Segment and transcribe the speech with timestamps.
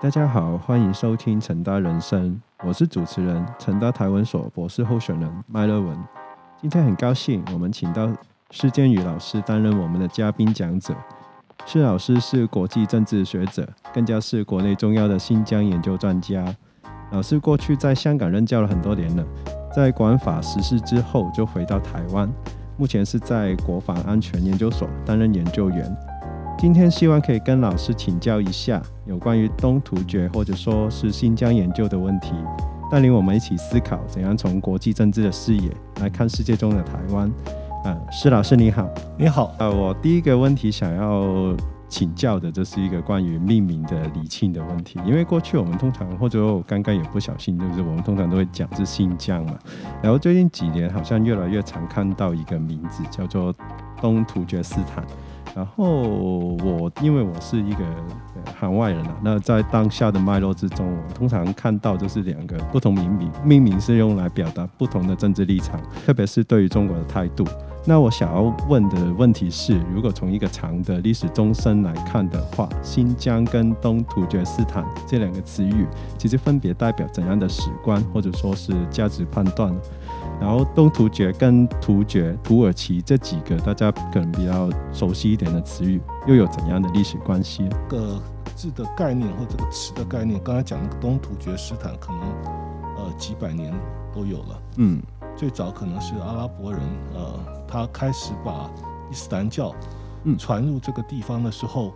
[0.00, 5.98] 大家好，欢迎收听成大人生，我是主持人成大台文所博士候选人麦乐文。
[6.56, 8.08] 今天很高兴，我们请到
[8.52, 10.94] 施建宇老师担任我们的嘉宾讲者。
[11.66, 16.44] 施老师是国际政治学者，更加是国内重要的新疆研究专家。
[17.10, 19.24] 老师过去在香港任教了很多年了，
[19.74, 22.32] 在国安法实施之后就回到台湾，
[22.76, 25.96] 目前是在国防安全研究所担任研究员。
[26.58, 32.32] 今天希望可以跟老师请教一下有关于东突厥或者说是新疆研究的问题，
[32.90, 37.30] 带领我们一起思考怎样从国际政治的视野来看世界中的台湾。
[37.84, 39.54] 啊，施老师你好，你好。
[39.60, 41.56] 呃，我第一个问题想要
[41.88, 49.56] 请教的，这是一个关于命名的理清的问题，因为过去我们通常或者我刚刚也不小心，就是我们通常都会讲是新疆嘛，
[50.02, 53.54] 然后最近几年好像越来越常看到一个名字叫做
[54.00, 55.06] 东突厥斯坦。
[55.54, 57.84] 然后我因为我是一个
[58.54, 67.44] 海外人啊，那在当下的脉络之中，我通常看到就是两个不同命名，命名是用来表达不同的政治立场，特别是对于中国的态度。
[67.84, 75.86] 那我想要问的问题是，如果从一个长的历史纵深来看的话，新疆跟东突厥斯坦这两个词语，
[76.18, 79.80] 其实分别代表怎样的史观或者说是价值判断呢？
[80.40, 87.68] 然后东突厥跟突厥、土耳其这几个大家可能比较熟悉一点的词语，又有怎样的历史关系？
[87.88, 88.20] 个
[88.54, 92.20] 字的概念或这个词的概念，刚才讲那个东突厥斯坦，可能
[92.96, 93.72] 呃几百年
[94.14, 94.62] 都有了。
[94.76, 95.02] 嗯，
[95.36, 96.80] 最早可能是阿拉伯人，
[97.14, 98.70] 呃，他开始把
[99.10, 99.74] 伊斯兰教
[100.38, 101.92] 传入这个地方的时候，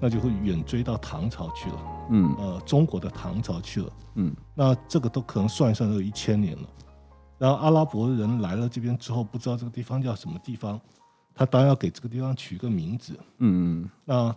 [0.00, 1.76] 那就会远追到唐朝去了。
[2.10, 3.88] 嗯，呃，中国的唐朝去了。
[4.14, 6.62] 嗯，那这个都可能算一算都有一千年了。
[7.38, 10.80] 然后阿拉伯人来了这边之后，不知道这个地方叫什么地方，
[11.32, 13.12] 他当然要给这个地方取一个名字。
[13.38, 13.90] 嗯嗯。
[14.04, 14.34] 那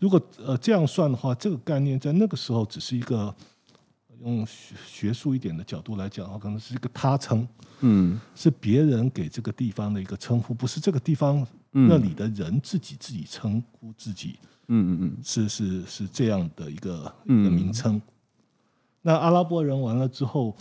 [0.00, 3.32] 如果呃这样算的话，这个概念在那个时候只是一个
[4.22, 7.46] 用学学术一点的角度来讲的话，可能是一个他称。
[7.80, 8.20] 嗯。
[8.34, 14.40] 是别人给这个地方的一个称呼，不是这个地方那里的人自己自己称呼自己。
[14.66, 15.16] 嗯嗯嗯。
[15.22, 18.02] 是是是这样的一个一个名称。
[19.00, 20.56] 那阿拉伯人完了之后。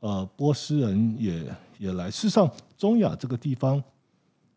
[0.00, 1.44] 呃，波斯人也
[1.78, 2.10] 也来。
[2.10, 3.82] 事实上，中亚这个地方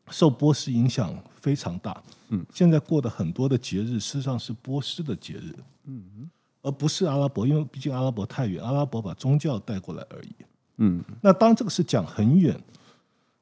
[0.10, 2.04] 受波斯影响非常大。
[2.30, 5.56] 嗯，现在过的很多的节日，事实上是波斯的节日。
[5.86, 6.30] 嗯，
[6.62, 10.36] 而不是阿拉伯，因为毕竟阿拉伯太远，阿拉伯把宗教带过来而已。
[10.78, 12.56] 嗯，那当这个是讲很远，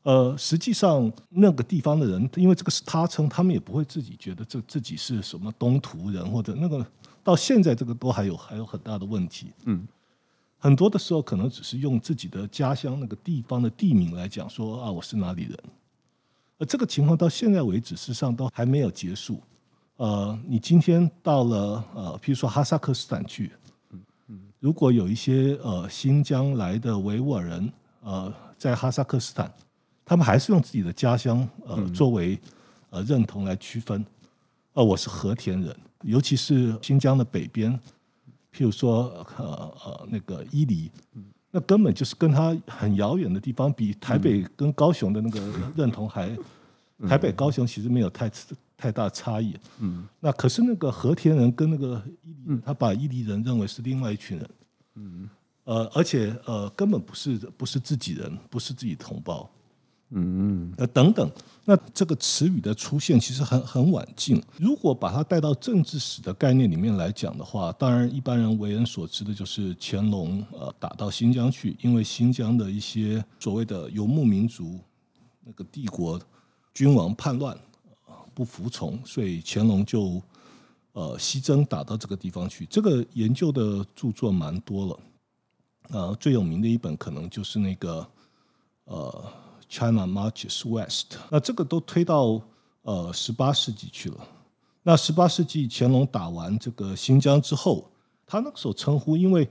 [0.04, 6.86] 呃，实际上那个地方的人，因为这个是他称，他们也不会自己觉得这自己是什么东突人或者那个，
[7.24, 9.52] 到现在这个都还有还有很大的问题。
[9.66, 9.86] 嗯。
[10.62, 15.58] 很多的时候，可能只是用自己的家乡那个地方的地名来讲，说啊，我是哪里人。
[16.58, 19.42] 而这个情况到现在为止，事实上都还没有结束。
[19.96, 23.52] 呃，你今天到了呃，譬如说哈萨克斯坦去，
[24.60, 29.50] 如果有一些呃新疆来的维吾尔人，呃，在哈萨克斯坦，
[30.04, 32.38] 他们还是用自己的家乡呃作为
[32.90, 34.06] 呃认同来区分。
[34.74, 37.80] 呃，我是和田人，尤其是新疆的北边。
[38.52, 39.46] 譬如说，呃
[39.86, 40.92] 呃，那个伊犁，
[41.52, 45.42] 那根本就是跟他很遥远的地方，比台北跟高雄的那个
[45.76, 46.36] 认同还，
[47.08, 48.32] 台北高雄其实没有太
[48.76, 49.56] 太大差异。
[49.80, 54.50] 嗯，那可是那个和田人跟那个伊犁，他把伊犁人认为是另外一群人。
[54.96, 55.30] 嗯，
[55.64, 59.50] 呃，而且呃，根本不是不是自己人，不是自己同胞。
[60.12, 61.32] 嗯，呃，等等，
[61.66, 64.42] 那这个词语的出现其实很很晚近。
[64.58, 74.80] 如果把它带到政治史的概念里面来讲的话，当然一般人为人所知的就是乾隆呃打到新疆去，因为新疆的一些所谓的游牧民族，
[75.46, 76.20] 那个帝国
[76.74, 77.56] 君王叛乱
[78.34, 80.20] 不服从，所以乾隆就
[80.94, 82.66] 呃西征打到这个地方去。
[82.66, 85.00] 这个研究的著作蛮多了，
[85.90, 88.08] 呃，最有名的一本可能就是那个
[88.86, 89.24] 呃。
[89.70, 92.42] China marches west，那这个都推到
[92.82, 94.18] 呃十八世纪去了。
[94.82, 97.92] 那十八世纪乾隆打完这个新疆之后，
[98.26, 99.48] 他那个时候称呼，因为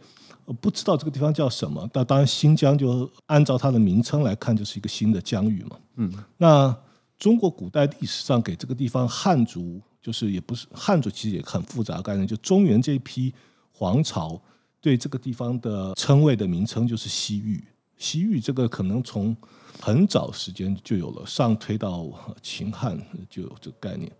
[0.61, 5.79] 不知道这个地方叫什么，那当然新疆就按照它的名称来看，就是一个新的疆域嘛。
[5.97, 6.76] 嗯，那
[7.19, 12.26] 中国古代历史上给这个地方汉族，就是也不是汉族，其实也很复杂概念。
[12.26, 13.32] 就中原这一批
[13.71, 14.41] 皇朝
[14.81, 17.62] 对这个地方的称谓的名称就是西域。
[17.99, 19.37] 西域这个可能从
[19.80, 22.08] 很早时间就有了，上推到
[22.42, 22.98] 秦汉
[23.30, 24.10] 就有这个概念。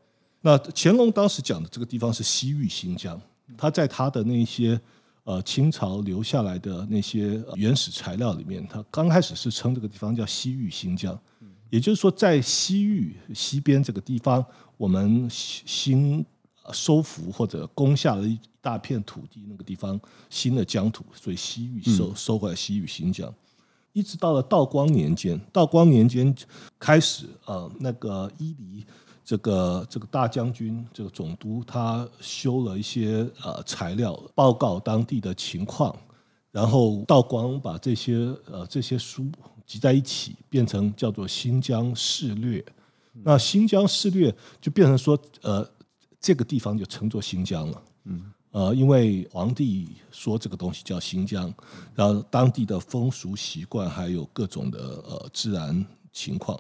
[0.41, 3.21] 那乾隆当时讲的这个地方是西域新疆，
[3.57, 4.81] 他在他的那些
[5.25, 11.19] 呃清朝留下来的那些原始材料里面，他刚开始是称这个地方叫西域新疆，
[11.71, 14.45] 也就是说在西域西边这个地方，
[14.77, 16.25] 我们新
[16.73, 20.01] 收复或者攻下了一大片土地，那个地方
[20.31, 23.35] 新的疆土，所以西域收收回来西域新疆。
[23.99, 26.33] 一直到了道光年间，道光年间
[26.79, 28.87] 开始，呃，那个伊犁
[29.25, 35.93] 这个这个大将军这个总督，他修了一些呃材料，报告当地的情况，
[36.53, 39.27] 然后道光把这些呃这些书
[39.67, 42.61] 集在一起，变成叫做《新疆事略》。
[43.25, 44.31] 那《新疆事略》
[44.61, 45.69] 就变成说，呃，
[46.21, 47.83] 这个地方就称作新疆了。
[48.05, 48.33] 嗯。
[48.51, 51.53] 呃，因为皇帝说这个东西叫新疆，
[51.95, 56.59] 然后当地的风俗习惯还有各种的呃自然情况，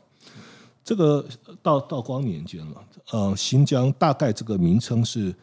[0.84, 1.26] 这个
[1.62, 5.34] 到道光年间了，呃，新疆大概这个名称是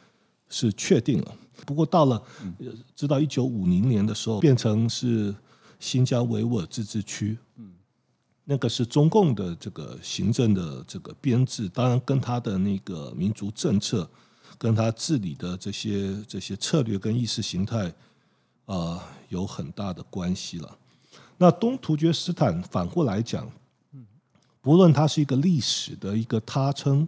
[0.47, 1.35] 是确定了。
[1.65, 2.21] 不过到了
[2.95, 5.33] 直到一九五零年的时候，变成是
[5.79, 7.73] 新疆维吾尔自治区，嗯，
[8.43, 14.07] 那个是中共的这个行政的这个编制，当然跟他的那个民族政策。
[14.57, 17.93] 跟他治理的这些这些策略跟意识形态
[18.65, 20.77] 啊有很大的关系了。
[21.37, 23.51] 那东突厥斯坦反过来讲，
[24.61, 27.07] 不论它是一个历史的一个他称，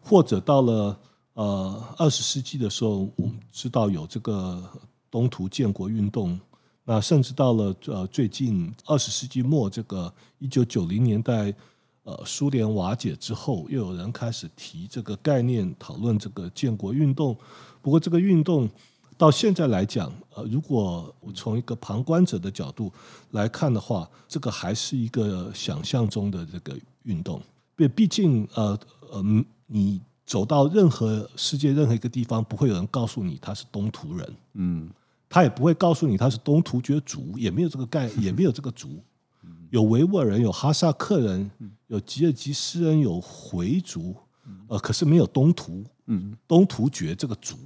[0.00, 0.98] 或者到了
[1.34, 4.62] 呃二十世纪的时候，我们知道有这个
[5.10, 6.38] 东突建国运动，
[6.84, 11.54] 那甚至到了呃最近二十世纪末这个一九九零年代。
[12.10, 17.36] 呃，苏联瓦解之后，又有人开始提这个概念，讨论这个建国运动。
[17.80, 18.68] 不过，这个运动
[19.16, 22.92] 到现在来讲，呃，如果我从一个旁观者的角度
[23.30, 27.40] 来看的话，这个还是一个想象中的这个运动。
[27.76, 28.76] 毕毕竟，呃
[29.12, 29.22] 呃，
[29.68, 34.90] 你走到任何世界任何一个地方，不会有人告诉你他是东突人，嗯，
[35.28, 38.88] 他也不会告诉你他是东突厥族，也没有这个概，也没有这个族。
[39.70, 41.50] 有维吾尔人，有哈萨克人，
[41.86, 44.14] 有吉尔吉斯人，有回族，
[44.68, 45.84] 呃，可是没有东突，
[46.46, 47.56] 东突厥这个族，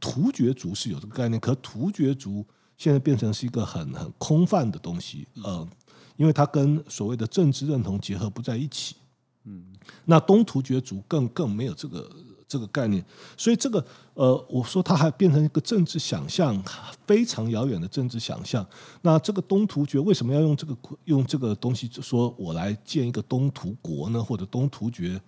[0.00, 2.44] 突厥族是有这个概念，可突厥族
[2.76, 5.68] 现在变成是一个很很空泛的东西，呃，
[6.16, 8.96] 因为它跟所谓的政治认同结合不在一起，
[9.44, 9.64] 嗯，
[10.04, 12.10] 那东突厥族更更没有这个。
[12.48, 13.04] 这个概念，
[13.36, 13.84] 所以这个
[14.14, 16.62] 呃，我说它还变成一个政治想象，
[17.06, 18.64] 非常遥远的政治想象。
[19.02, 20.76] 那这个东突厥为什么要用这个
[21.06, 24.22] 用这个东西说我来建一个东突国呢？
[24.22, 25.20] 或者东突厥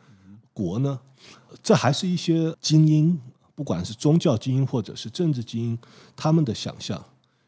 [0.53, 0.99] 国呢？
[1.61, 3.21] 这还是一些精英，
[3.57, 5.79] 不管是宗教精英或者是政治精英，
[6.15, 7.05] 他们的想象，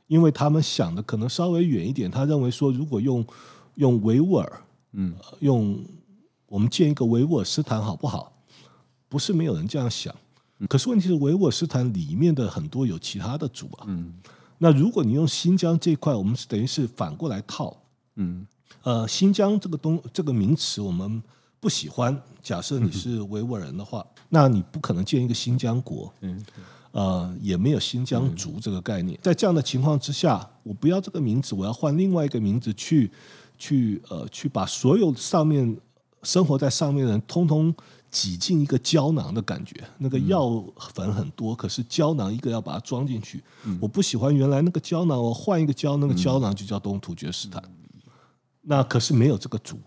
[0.09, 2.11] 因为他们想的可能稍微远一点。
[2.11, 3.25] 他认为说，如果用
[3.77, 4.63] 用维吾尔，
[4.95, 5.81] 嗯，用
[6.49, 8.33] 我们建一个维吾尔斯坦好不好？
[9.11, 10.15] 不是没有人这样想，
[10.69, 13.85] 可是问题是维吾尔斯坦里面的很多有其他的族啊。
[13.89, 14.15] 嗯，
[14.59, 17.77] 那如果你用新疆这块，我们是等于是反过来套。
[18.15, 18.47] 嗯，
[18.85, 21.21] 呃，新疆这个东这个名词我们
[21.59, 22.17] 不喜欢。
[22.41, 26.13] 假设你是维吾尔人的话， 那你不可能建一个新疆国。
[26.21, 26.47] 嗯，
[26.93, 29.19] 呃，也没有新疆族这个概念。
[29.21, 33.11] 在这样的情况之下，我不要这个名字，我要换另外一个名字去
[33.59, 35.77] 去呃去把所有上面
[36.23, 37.75] 生活在上面的人通通。
[38.11, 40.63] 挤进一个胶囊的感觉，那个药
[40.93, 43.43] 粉很多，可是胶囊一个要把它装进去。
[43.81, 47.63] 我不喜欢原来那个胶囊，我换一个胶，那个胶囊就叫东突厥斯坦。
[48.63, 49.79] 那可是没有这个族，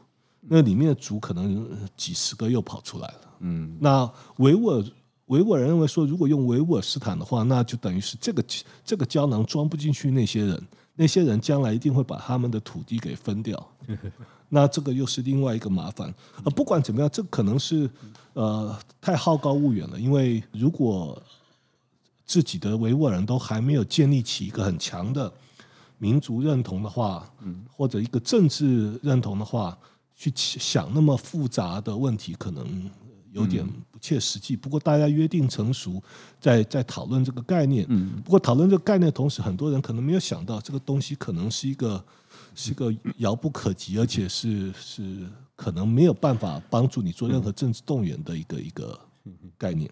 [0.42, 3.22] 那里面的族可能几十个又跑出来了。
[3.40, 4.84] 嗯，那维吾尔
[5.28, 8.44] 维吾尔人认为说，如果用维吾尔斯坦的话，那就等于是这个
[8.84, 13.72] 这个胶囊装不进去那些人，那些人将来一定会把他们的土地给分掉。
[14.50, 16.14] 那这个又是另外一个麻烦。
[16.44, 17.90] 呃，不管怎么样，这可能是
[18.34, 20.00] 呃太好高骛远了。
[20.00, 21.20] 因为如果
[22.26, 25.32] 自己的维吾尔人都还没有建立起一个很强的
[25.98, 29.76] 民族认同的话，嗯，或者一个政治认同的话，
[30.16, 32.90] 去想那么复杂的问题，可能
[33.34, 34.56] 有点不切实际。
[34.56, 36.02] 不过大家约定成熟，
[36.40, 37.86] 在在讨论这个概念。
[37.90, 42.02] 嗯，不过讨论这个概念的同时，很多人可能没有想到，这个东西可能是一个。
[42.56, 49.00] 是一个遥不可及，而且是是可能没有办法帮助你做任何政治动员的一个一个
[49.58, 49.90] 概念。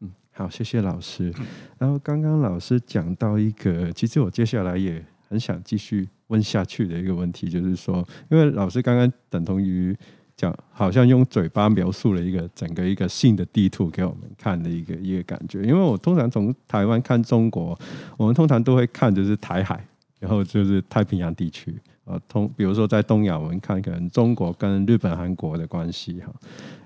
[0.00, 1.32] 嗯，好，谢谢老师。
[1.78, 9.96] 然后刚刚老师讲到一个，其实我接下来也很想继续问下去的一个问题，就是说，因为老师刚刚等同于
[10.38, 15.60] 讲，好像用嘴巴描述了一个整个一个新的地图给我们看的一个一个感觉。
[15.62, 17.78] 因为我通常从台湾看中国，
[18.16, 19.84] 我们通常都会看就是台海。
[20.20, 21.72] 然后就是太平洋地区，
[22.04, 26.34] 啊，通比如说在东亚，我们看可能中国跟日本、韩国的关系哈，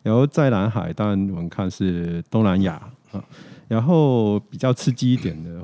[0.02, 2.74] 然后在南海，当然我们看是东南亚
[3.10, 3.24] 啊，
[3.68, 5.62] 然后比较刺激一点的，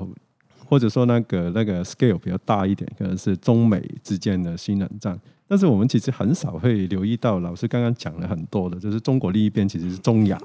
[0.65, 5.15] 或者说那个那个 scale 比较大一点，可能是中美之间的新冷战。
[5.49, 10.39] 但是我们其实很少会留意到，老师刚刚讲了很多的，就是中国另一边其实是中亚。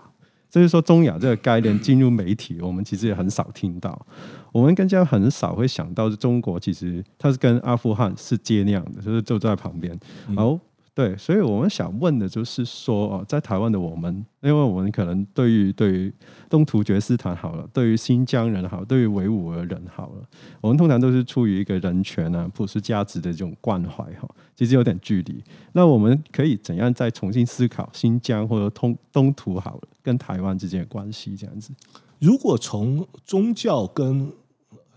[0.50, 4.06] 所以说中亚这个概念进入媒体，我们其实也很少听到。
[4.52, 9.92] 我们更加很少会想到，是中国其实它是跟阿富汗是接壤的，就是就在旁边。
[10.37, 10.58] 哦，
[10.94, 16.14] 对，所以我们想问的就是说，哦，在台湾的我们，因为我们可能对于对于
[16.48, 20.22] 东突厥斯坦好了，对于新疆人好，对于维吾尔人好了，
[20.60, 25.42] 我们通常都是出于一个人权啊、普世价值的这种关怀哈，其实有点距离。
[25.72, 31.36] 那我们可以怎样再重新思考新疆或者东东突好了跟台湾之间的关系？
[31.36, 31.72] 这样子，
[32.20, 34.30] 如果从宗教跟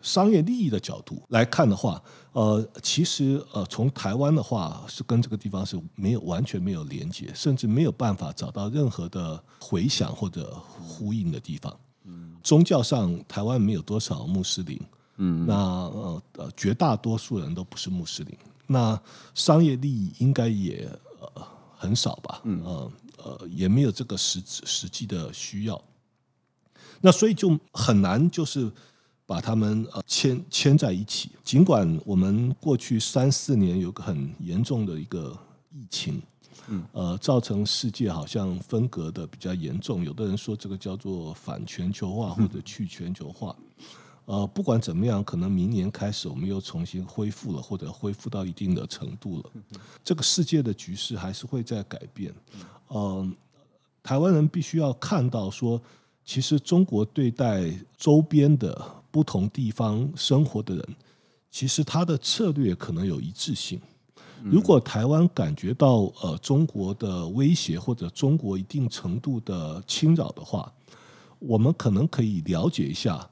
[0.07, 11.77] 商业利益的角度来看的话，呃，其实呃，从台湾的话是跟这个地方是没有完全没有连接，甚至没有办法找到任何的回响或者呼应的地方。
[12.05, 14.79] 嗯，宗教上台湾没有多少穆斯林，
[15.17, 18.33] 嗯，那呃呃绝大多数人都不是穆斯林。
[18.65, 18.97] 那
[19.35, 21.43] 商业利益应该也呃
[21.75, 22.39] 很少吧？
[22.45, 22.91] 嗯呃
[23.25, 25.81] 呃也没有这个实实际的需要。
[27.01, 28.71] 那所以就很难就是。
[29.27, 35.37] 把他们呃牵牵在一起，尽管我们过去三四年有个很严重的一个
[35.69, 36.21] 疫情，
[36.69, 40.01] 嗯，呃，造成世界好像分隔的比较严重。
[40.01, 43.53] 有的人说这个叫做反全球化或者去全球化，
[44.23, 49.51] 呃，不管怎么样，可能明年开始我们又重新恢复了，或者恢复到一定的程度了。
[50.05, 52.33] 这个世界的局势还是会在改变。
[52.91, 53.35] 嗯，
[54.01, 55.81] 台湾人必须要看到说，
[56.23, 58.95] 其实中国对待周边的。
[59.17, 60.95] 不同地方生活的人，
[61.49, 63.81] 其实他的策略可能有一致性。
[64.43, 70.71] 如果台湾感觉到呃中国的威胁或者中国一定程度的侵扰的话，
[71.39, 73.27] 我们可能可以了解一下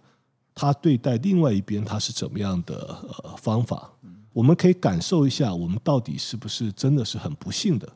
[0.56, 3.88] 他对待另外一边他是怎么样的呃方法。
[4.34, 7.88] 我们可以感受一下，我们到底是不是真的是很不幸的，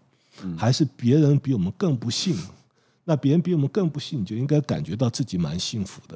[0.55, 2.37] 还是别人比我们更不幸？
[3.05, 6.15] 那别人比我们更不幸，你就应该感觉到自己蛮幸福的。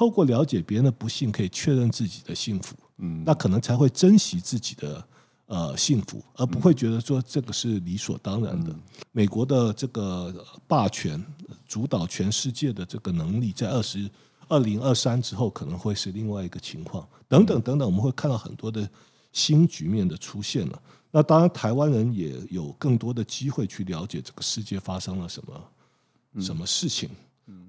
[0.00, 5.06] 透过了解别人的不幸，可以确认自己的幸福，嗯，那可能才会珍惜自己的
[5.44, 8.74] 呃幸福，而不会觉得说这个是理所当然的。
[9.12, 11.22] 美国的这个霸权
[11.68, 14.10] 主导全世界的这个能力，在二十
[14.48, 18.88] 二零二三之后可能会是另外一个情况，等等等等，我们会看到很多的
[19.32, 20.82] 新局面的出现了。
[21.10, 27.10] 那当然，台湾人也有更多的机会去了解这个世界发生了什么什么事情。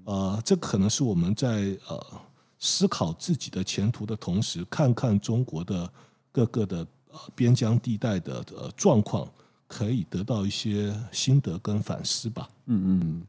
[0.04, 2.06] 呃，这可能是我们在呃
[2.58, 5.90] 思考自己的前途的同时，看看中国的
[6.30, 9.28] 各个的呃边疆地带的呃状况，
[9.66, 12.48] 可以得到一些心得跟反思吧。
[12.66, 13.22] 嗯嗯。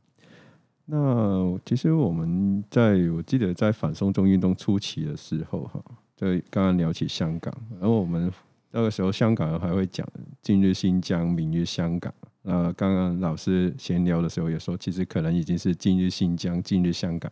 [0.86, 5.82] 那其实我们在我记得在反送中运动初期的时候，哈，
[6.16, 8.32] 就刚刚聊起香港，然后我们
[8.72, 10.08] 那个时候香港人还会讲
[10.42, 12.14] 今日新疆，明日香港。
[12.44, 17.32] 呃，刚刚老师闲聊的时候也说，其实可能已经是今日新疆，今日香港。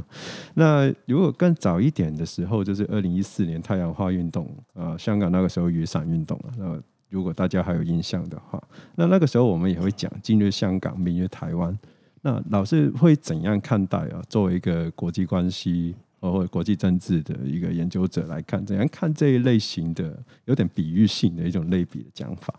[0.54, 6.52] 那如果更早一点的时候，就是二零一四年太阳花运动啊，香港那个时候雨伞运动啊。
[6.58, 8.62] 那如果大家还有印象的话，
[8.96, 11.76] 那那个时候我们也会讲今日香港，明日台湾。
[12.22, 14.22] 那老师会怎样看待啊？
[14.28, 22.54] 作为一个国际关系或者国际政治的一个研究者来看，怎样看这一类型的有点比喻性的一种类比的讲法？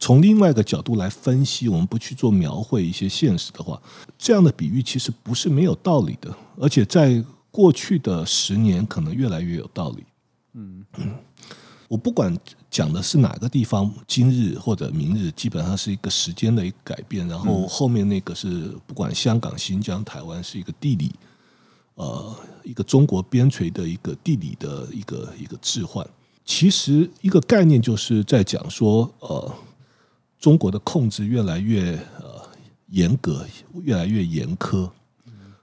[0.00, 3.80] 从另外一个角度来分析，我们不去做描绘一些现实的话，
[4.16, 10.04] 这样的比喻其实不是没有道理的，而且在过去的十年可能越来越有道理。
[10.54, 10.84] 嗯，
[11.88, 12.32] 我不管
[12.70, 21.12] 讲的是哪个地方，今日或者明日，基本上是一个时间的一个改变，然后后面那个是不管香港、新疆、台湾是一个地理，
[21.96, 26.06] 呃，一个中国边陲的一个地理的一个一个置换。
[26.44, 29.52] 其实一个概念就是在讲说，呃。
[30.38, 32.40] 中国的控制越来越呃
[32.88, 33.44] 严格，
[33.82, 34.88] 越来越严苛。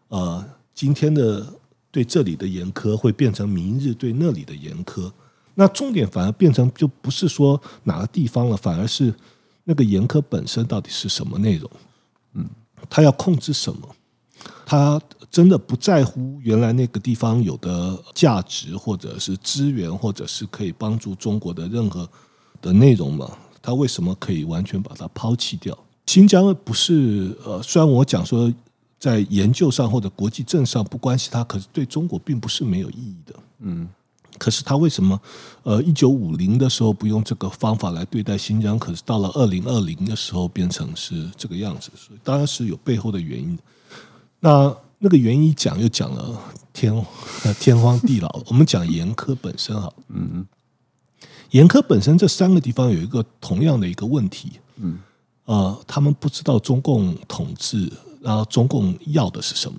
[0.10, 1.46] 呃，今天的
[1.91, 5.12] 对这里的严苛，会变成明日对那里的严苛。
[5.53, 9.13] 那重点反而变成就不是说哪个地方了，反而是
[9.63, 11.72] 那个严苛本身到底是什么内容？
[12.34, 12.50] 嗯，
[12.89, 13.96] 他要控制什么？
[14.65, 15.01] 他
[15.32, 22.08] 真的不在乎原来那个地方有的价值，或者是资源，或者是可以帮助中国的任何
[22.62, 23.38] 的内容吗？
[23.65, 25.75] 他为什么可以完全把它抛弃掉？
[26.05, 28.53] 新疆不是呃，虽然我讲说
[29.00, 33.34] 在研究上或者国际政上不关系它，可是对中国并不是没有意义的。
[33.62, 33.89] 嗯，
[34.38, 35.19] 可是他为什么
[35.63, 38.77] 呃一九五零的时候不用这个方法来对待新疆？
[38.77, 43.57] 可是到了二零二零的时候变成是这个样子，所以当然是有背后的原因。
[44.41, 46.39] 那那个原因讲又讲了
[46.72, 46.93] 天
[47.60, 50.45] 天荒地老，我们讲严苛本身哈，嗯。
[51.52, 55.00] 严苛本身这三个地方有一个同样的一个问题，嗯，
[55.46, 59.78] 呃，他们不知道中共统治然后中共要的是什么？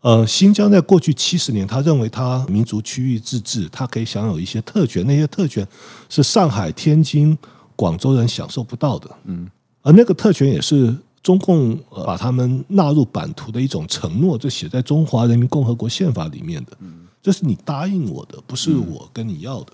[0.00, 5.66] 呃，新疆在过去七十年，他认为他民族区域自治，他可以享有一些特权，那些特权
[6.08, 7.36] 是上海、天津、
[7.74, 9.10] 广州人享受不到的。
[9.24, 9.50] 嗯，
[9.82, 16.72] 而那个特权也是中共把他们纳入版图的一种承诺，这写在中华人民共和国宪法里面的。
[16.78, 19.72] 嗯，这是你答应我的，不是我跟你要的。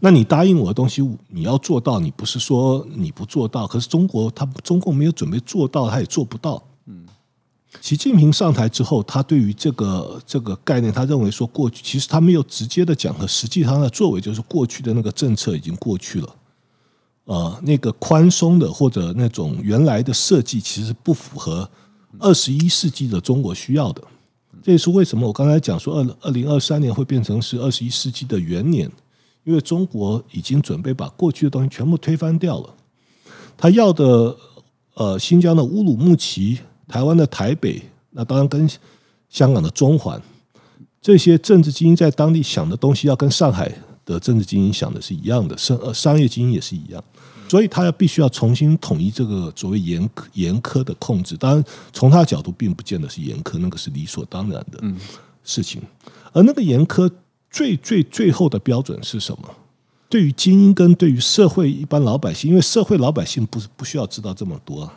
[0.00, 6.62] 嗯，那你答应我的东西，你要做到，你不是说你不做到，可是中国他中共没有准备做到，他也做不到。
[7.80, 16.36] 习近平上台之后，他对于这个这个概念，他认为说过去其实他没有直接的讲，和实际上的作为就是过去的那个政策已经过去了，
[17.26, 21.70] 呃，那个宽松的或者那种原来的设计其实不符合
[22.18, 24.02] 二十一世纪的中国需要的。
[24.64, 28.90] 这也是为什么我刚才讲说二二零二三年会变成是二十一世纪的元年，
[29.44, 32.74] 因为中国已经准备把过去的东西全部推翻掉了。
[33.56, 34.36] 他要的
[34.94, 36.58] 呃新疆的乌鲁木齐。
[36.90, 37.80] 台湾的台北，
[38.10, 38.68] 那当然跟
[39.28, 40.20] 香港的中环
[41.00, 43.72] 这些政治精英在当地想的东西，要跟上海
[44.04, 47.00] 的政治精英想的是一样的，商呃商业精英也是一样，
[47.48, 51.36] 所以他要必须要重新统一这个所谓严苛严苛的控制。
[51.36, 54.82] 当然，从他的角度并不见得是严苛，那个是理所当然的
[55.44, 55.80] 事情。
[56.32, 57.08] 而那个严苛
[57.50, 59.48] 最最最后的标准是什么？
[60.08, 64.90] 对于精英跟对于社会一般老百姓，因为社会老百姓不不需要知道这么多。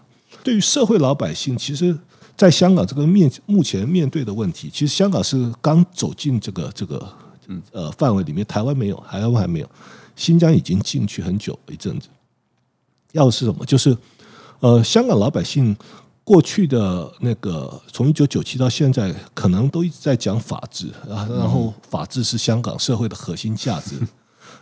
[0.44, 1.98] 对于社会老百姓，其实，
[2.36, 7.08] 在香港这个面目前面对的问题，其实香港是刚走进这个这个
[7.72, 9.70] 呃范围里面，台湾没有，台湾还没有，
[10.16, 12.08] 新疆已经进去很久一阵子。
[13.12, 13.64] 要是什么？
[13.66, 13.96] 就是
[14.60, 15.76] 呃，香港老百姓
[16.24, 23.98] 过去的那个，从一九九七到现在，可能都一直在讲法治啊，然后法治是香港社会的核心价值，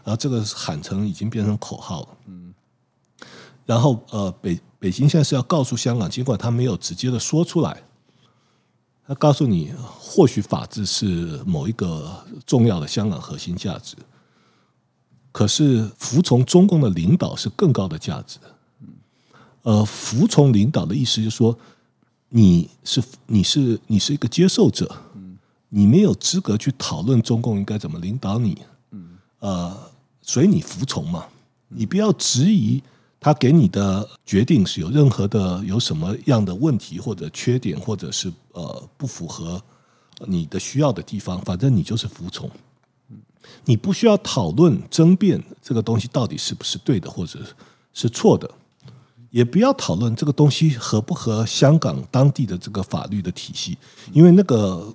[0.04, 2.08] 然 后这个喊成已经变成口号了。
[2.28, 2.54] 嗯，
[3.66, 4.60] 然后呃北。
[4.82, 7.84] 北京现在是要告诉香港，尽管他没有直接的说出来，
[9.06, 12.12] 他告诉你，或许法治是某一个
[12.48, 13.96] 重要的香港核心价值，
[15.32, 18.40] 可是服从中共的领导是更高的价值。
[19.64, 21.58] 呃，服从领导的意思就是说，
[22.30, 24.90] 你是你是你是一个接受者，
[25.70, 28.58] 你没有资格去讨论中共应该怎么领导你。
[29.40, 29.78] 呃，
[30.22, 31.26] 所以你服从嘛，
[31.68, 32.82] 你不要质疑。
[33.24, 39.62] 他给你的决定是有任何的有什么样的问题或者缺点，或者是呃不符合
[40.26, 42.50] 你的需要的地方，反正你就是服从。
[43.64, 47.40] 你不需要讨论争辩这个东西到底是不是对的，或者
[47.94, 48.50] 是错的，
[49.32, 53.78] 也不要讨论这个东西合不合香港当地的这个法律的体系，
[54.12, 54.94] 因为那个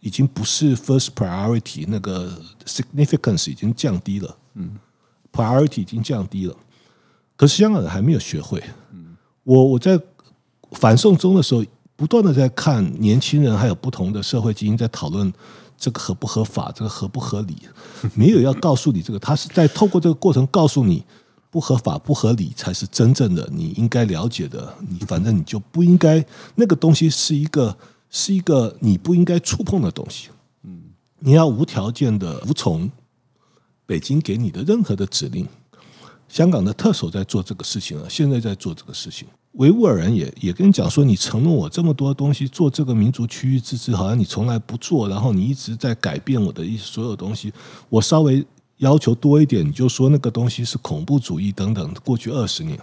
[0.00, 4.78] 已经不是 first priority，那个 significance 已经降低了，嗯
[5.32, 6.56] ，priority 已经降低了。
[7.36, 8.62] 可是香港人还没有学会。
[9.42, 10.00] 我我在
[10.72, 11.64] 反送中的时候，
[11.96, 15.32] 不断的在看年轻人还有不同的社会精英在讨论
[15.76, 17.56] 这个合不合法，这个合不合理，
[18.14, 21.04] 没有要告诉你这个，他是在透过这个过程告诉你
[21.54, 24.74] 不合法不合理才是真正的你应该了解的。
[24.88, 27.78] 你反正你就不应该那个东西是一个
[28.10, 30.30] 是一个你不应该触碰的东西。
[30.64, 30.82] 嗯，
[31.20, 32.90] 你要无条件的服从
[33.86, 35.46] 北京给你的任何的指令。
[36.28, 39.28] 香港的特首在做这个事情了，现在在做这个事情。
[39.52, 47.52] 维吾尔人也也跟你讲说，你承诺我这么多东西，做这个民族区域自治，好像你从来不做，然后你一直在改变我的一所有东西。
[47.88, 48.44] 我稍微
[48.78, 51.94] 要求多一点，你就说那个东西是恐怖主义等等。
[52.04, 52.78] 过去二十年，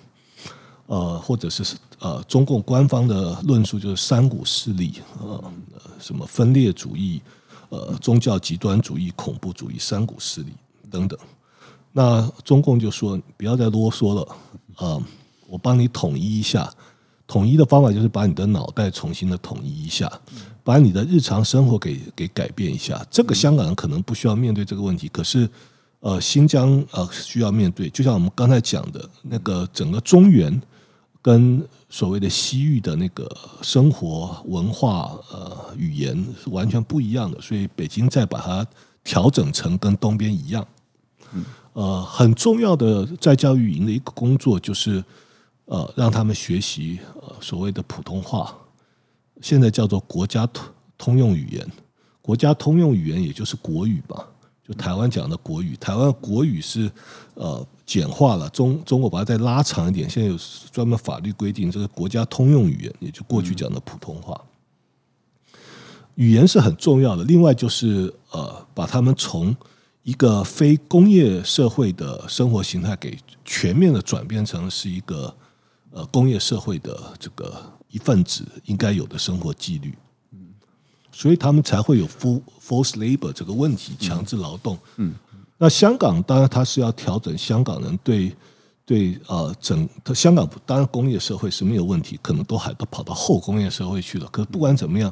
[0.87, 5.43] 呃，或者是呃，中共官方的论述就是三股势力，呃，
[5.99, 7.21] 什么分裂主义、
[7.69, 10.53] 呃，宗教极端主义、恐怖主义三股势力
[10.89, 11.19] 等等。
[11.91, 14.21] 那中共就说不要再啰嗦了，
[14.75, 14.97] 啊，
[15.47, 16.71] 我帮你统一一下，
[17.27, 20.09] 统一的方法就是把你的脑袋重新的统一一下，
[20.63, 23.05] 把你的日常生活给给改变一下。
[23.11, 25.49] 这个香港人可能不需要面对这个问题，可是
[26.01, 27.89] 呃，新疆呃需要面对。
[27.89, 30.61] 就像我们刚才讲的那个整个中原
[31.21, 33.29] 跟所谓的西域的那个
[33.61, 38.65] 生活文化呃语言是完全不一样的，所以北京再把它
[39.03, 40.67] 调整成跟东边一样。
[41.73, 45.01] 呃，很重要的在教育营的一个工作就是，
[45.65, 48.53] 呃，让他们学习呃所谓的普通话，
[49.39, 50.65] 现在叫做国家通
[50.97, 51.65] 通用语言，
[52.21, 54.27] 国家通用语言也就是国语吧，
[54.73, 56.91] 台湾讲的国语，台湾国语是
[57.33, 60.37] 呃简化了，中中国把它再拉长一点，现在有
[60.71, 64.39] 专门法律规定，这个国家通用语言，也就过去讲的普通话，
[66.15, 67.23] 语言是很重要的。
[67.23, 69.55] 另外就是呃，把他们从
[70.03, 75.33] 一个非工业社会的生活形态，给全面的转变成是一个
[75.91, 79.95] 呃工业社会的这个一份子应该有的生活纪律。
[81.11, 84.77] 所以他们才会有 full force labor 这个问题，强制劳动。
[84.95, 85.13] 嗯，
[85.57, 88.35] 那香港当然它是要调整香港人对
[88.85, 94.27] 对呃整，香港当然工业社会是没有问题，可能都还都跑到后工业社会去了。
[94.31, 95.11] 可不管怎么样，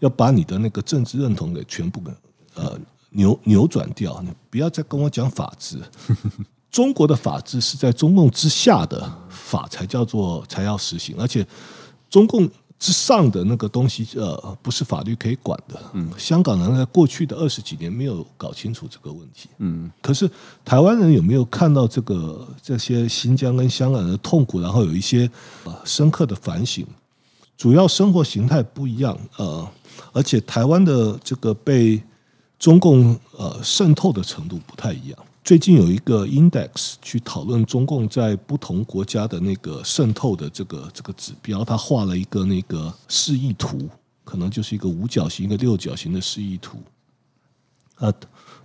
[0.00, 2.10] 要把你的那个政治认同给全部给
[2.54, 2.78] 呃
[3.10, 5.78] 扭扭转掉，你不要再跟我讲法治。
[6.72, 11.46] 中国的法治是在中共之下的法才叫做才要实行，而且
[12.08, 12.50] 中共。
[12.84, 15.80] 之上的那个东西，呃，不是法律可以管的。
[15.94, 19.48] 嗯，香港人在过去的二十几年没有搞清楚这个问题。
[19.56, 20.30] 嗯，可是
[20.66, 25.30] 台湾人有没有看到这个这些新疆跟香港人的痛苦，然后有一些
[25.64, 26.86] 呃深刻的反省？
[27.56, 29.66] 主要生活形态不一样，呃，
[30.12, 32.02] 而且台湾的这个被
[32.58, 35.18] 中共呃渗透的程度不太一样。
[35.44, 43.86] 最近有一个 index 去讨论中共在不同国家的那个渗透的这个这个指标，他画了一个那个示意图，
[44.24, 46.78] 可能就是一个五角形、一个六角形的示意图。
[47.98, 48.10] 呃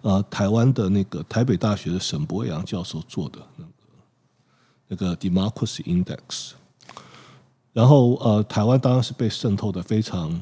[0.03, 3.71] 呃，台湾的那个台北大学的沈博阳教授做的那个
[4.87, 6.51] 那个 democracy index，
[7.73, 10.41] 然后呃，台湾当然是被渗透的非常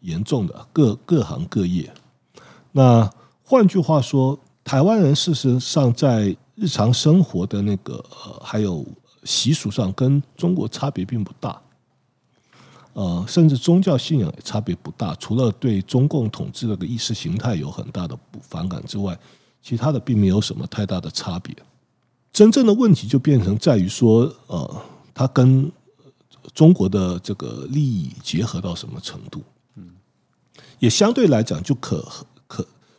[0.00, 1.90] 严重的，各各行各业。
[2.72, 3.10] 那
[3.42, 4.38] 换句话说。
[4.68, 8.84] 台湾人事实上在日常生活的那个呃，还有
[9.24, 11.58] 习俗上，跟中国差别并不大，
[12.92, 15.14] 呃，甚至宗教信仰也差别不大。
[15.14, 19.18] 除了对中共统治那个意识形态有很大的不反感之外，
[19.62, 21.56] 其他的并没有什么太大的差别。
[22.30, 24.82] 真正的问题就变成在于说，呃，
[25.14, 25.72] 它跟
[26.52, 29.42] 中国的这个利益结合到什么程度？
[29.76, 29.92] 嗯，
[30.78, 32.06] 也相对来讲就可。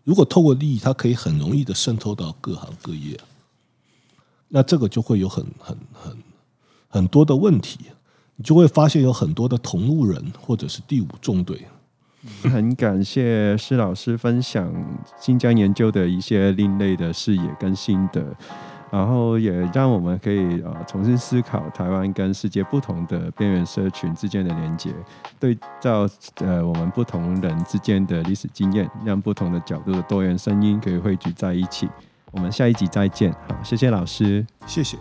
[0.09, 3.15] 如果透过利益，它可以很容易的渗透到各行各业，
[4.47, 6.17] 那这个就会有很很很
[6.87, 7.77] 很多的问题，
[8.35, 11.67] 你就会发现有很多的同路人或者是第五纵队。
[12.41, 14.73] 很感谢施老师分享
[15.21, 18.35] 新疆研究的一些另类的视野跟心得。
[18.91, 24.91] 然后也让我们可以呃重新思考台湾跟世界不同的边缘社群之间的连接，
[25.39, 31.87] 对照呃我们不同人之间的历史经验，让不同的角度的多元声音可以汇聚在一起。
[32.31, 34.97] 我们下一集再见，好，谢谢老师，谢谢。